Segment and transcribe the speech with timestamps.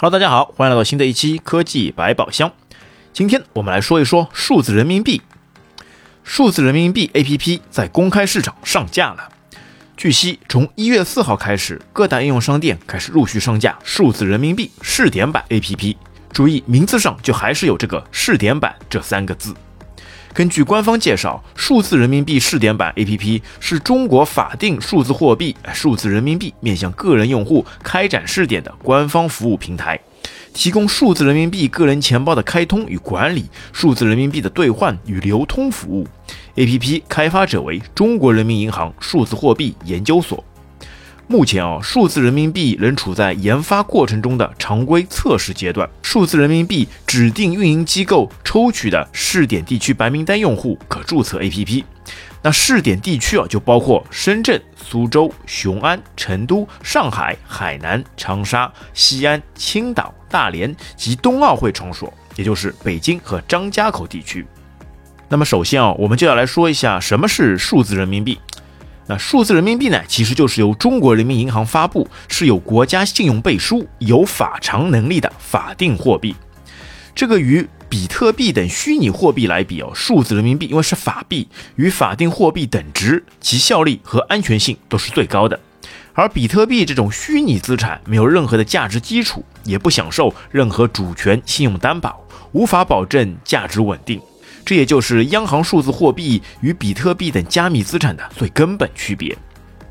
[0.00, 2.52] Hello，大家好，欢迎来到新的一期科技百宝箱。
[3.12, 5.20] 今天我们来说一说数字人民币。
[6.22, 9.28] 数字人民币 APP 在公开市场上架了。
[9.96, 15.96] 据悉，从一月四号开始，各大应用商店开始陆续上架数字人民币试点版 APP。
[16.32, 19.52] 注意，名字上就还是有这个“试点版”这三个字。
[20.32, 29.98] 根据官方介绍，数字人民币试点版 APP 是中国法定数字货币数字人民币面向个人用户开展试点的官方服务平台，
[30.52, 36.06] 提供数字人民币个人钱包的开通与管理、数字人民币的兑换与流通服务。
[36.54, 40.44] APP 开发者为中国人民银行数字货币研究所。
[41.30, 45.86] 目前啊，数字人民币仍处在研发过程中的常规测试阶段。
[46.02, 51.84] 数字人民币指定运营机构抽取的试点地区白名单用户可注册 APP。
[52.40, 64.46] 那试点地区啊，就包括深圳、苏州、雄安、成都、上海、海南、长沙、西安、青岛、大连及冬奥会场所，也就是北京和张家口地区。
[65.28, 68.38] 那么首先啊，我们就要来说一下什么是数字人民币。
[69.08, 76.36] 那数字人民币呢，其实就是由中国人民银行发布，是有国家信用背书、有法偿能力的法定货币。
[77.14, 85.58] 这个与比特币等虚拟货币来比哦，数字人民币因为是法币，与法定货币等值，其效力和安全性都是最高的。
[86.12, 92.20] 而比特币这种虚拟资产没有任何的价值基础，也不享受任何主权信用担保，
[92.52, 94.20] 无法保证价值稳定。
[94.64, 99.36] 这也就是央行数字货币与比特币等加密资产的最根本区别。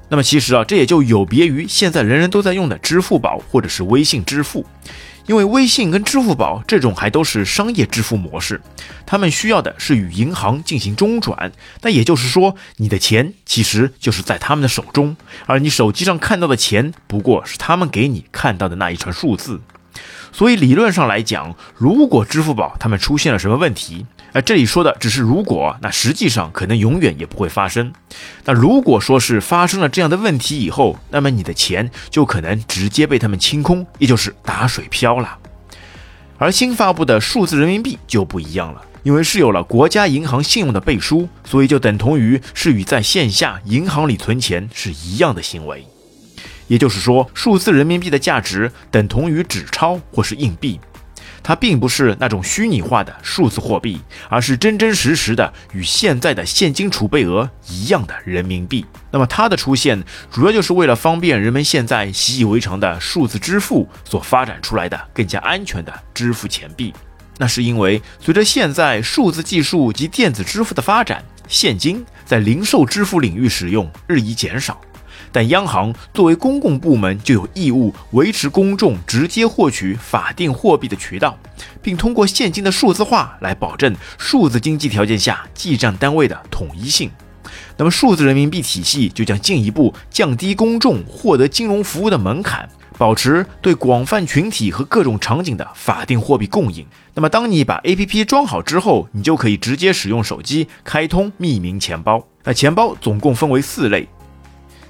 [0.09, 4.65] 那么其实啊，这也就有别于现在人人都在用的支付宝或者是微信支付，
[5.25, 8.61] 因为微信跟支付宝这种还都是商业支付模式，
[9.05, 11.51] 他们需要的是与银行进行中转。
[11.81, 19.59] 那也就是说，你的钱其实就是在他们的手中，而你手机上看到的钱不过是他们给你看到的那一串数字。
[20.31, 27.91] 所以理论上来讲，如果支付宝他们出现了什么问题，而这里说的只是如果，那实际上可能永远也不会发生。
[28.45, 35.37] 那如果说是发生了这样的问题以后，那么你的钱就可能直接被他们清空，也就是打水漂了。
[36.37, 45.83] 而新发布的数字人民币就不一样了，因为是有了国家银行信用的背书，所以就等同于是与在线下银行里存钱是一样的行为。
[46.67, 50.79] 也就是说，数字人民币的价值等同于纸钞或是硬币。
[51.47, 58.85] 它并不是那种虚拟化的数字货币，而是真真实实的与现在的现金储备额一样的人民币。
[59.11, 66.93] 那么它的出现，主要就是为了方便人们现在习以为常的数字支付所发展出来的更加安全的支付钱币。
[67.37, 74.81] 那是因为随着现在数字技术及电子支付的发展，现金在零售支付领域使用日益减少。
[75.37, 81.37] 但央行作为公共部门，就有义务维持公众直接获取法定货币的渠道，
[81.79, 87.11] 并通过现金的数字化来保证数字经济条件下记账单位的统一性。
[87.77, 96.83] 那么，数字人民币体系就将进一步降低公众获得金融服务的门槛，保持对广泛群体和各种场景的法定货币供应。
[97.13, 102.25] 那么，当你把 APP 装好之后，你就可以直接使用手机开通匿名钱包。
[102.43, 104.07] 那钱包总共分为四类。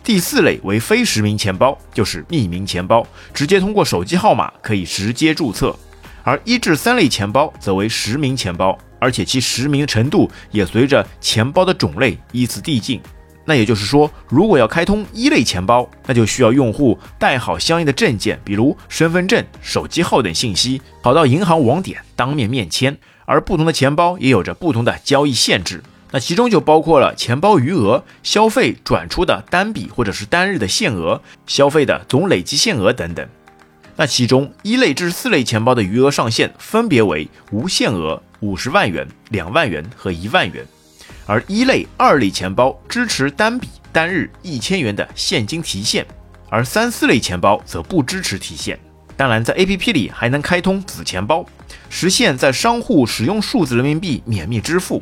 [0.07, 5.77] 第四类为非实名钱包，就是匿名钱包，直接通过手机号码可以直接注册；
[6.23, 13.01] 而一至三类钱包则为实名钱包，而且其实名程度也随着钱包的种类依次递进。
[13.43, 22.97] 那也就是说，如果要开通一类钱包，那就需要用户带好相应的证件，比如身份证、手机号等信息，跑到银行网点当面面签。
[23.25, 25.83] 而不同的钱包也有着不同的交易限制。
[26.11, 33.27] 那其中就包括了钱包余额、消费转出的单笔或者是单日的限额、消费的总累计限额等等。
[33.95, 40.65] 那其中一类至四类钱包的余额上限分别为无限额、五十万元、两万元和一万元，
[41.25, 46.05] 而一类、二类钱包支持单笔单日一千元的现金提现，
[46.49, 48.79] 而三四类钱包则不支持提现。
[49.17, 51.43] 当然，在 APP 里还能开通子钱包，
[51.89, 55.01] 实现在商户使用数字人民币免密支付。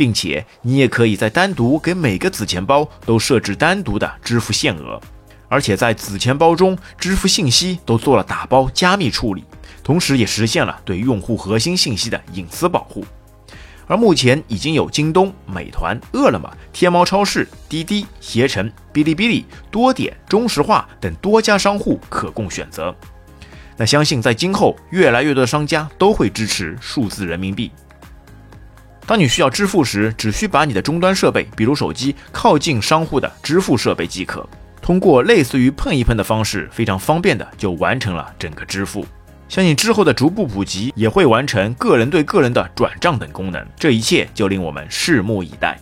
[0.00, 4.98] 并且你也可以在单独给每个子钱包都设置单独的支付限额，
[5.46, 9.44] 而且在子钱包中支付信息都做了打包加密处理，
[9.84, 13.04] 同时也实现了对用户核心信息的隐私保护。
[13.86, 22.96] 而目前已经有京东、美团、饿了么、天猫超市、滴滴、携程、哔哩哔哩、多点、中石化等多家商户可供选择。
[23.76, 27.70] 那相信在今后，越来越多的商家都会支持数字人民币。
[29.10, 34.48] 当你需要支付时，只需把你的终端设备，比如手机，靠近商户的支付设备即可，
[34.80, 39.04] 通过类似于碰一碰的方式，非常方便的就完成了整个支付。
[39.48, 43.60] 相信之后的逐步普及，也会完成个人对个人的转账等功能。
[43.76, 45.76] 这一切就令我们拭目以待。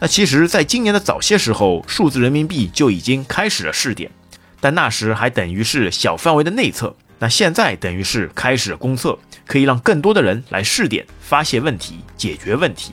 [0.00, 4.10] 那其实，在今年的早些时候，数字人民币就已经开始了试点，
[4.58, 6.92] 但那时还等于是小范围的内测。
[7.20, 12.92] 那现在等于是开始公测，可以让更多的人来试点、发现问题、解决问题。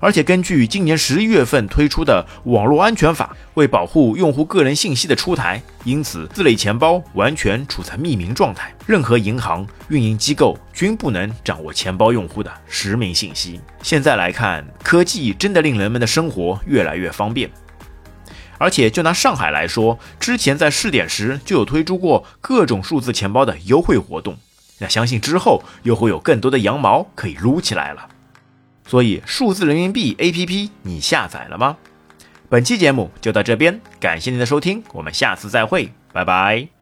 [0.00, 13.60] 而且根据今年十一月份推出的网络安全法，为保护用户个人信息的出台，因此自类钱包完全处在匿名状态，任何银行运营机构均不能掌握钱包用户的实名信息。
[13.82, 17.50] 现在来看，科技真的令人们的生活越来越方便。
[18.56, 24.36] 而且就拿上海来说，之前在试点时就有推出过各种数字钱包的优惠活动，
[24.78, 28.08] 那相信之后又会有更多的羊毛可以撸起来了。
[28.86, 31.76] 所以，数字人民币 APP 你下载了吗？
[32.48, 36.77] 本期节目就到这边，感谢您的收听，我们下次再会，拜拜。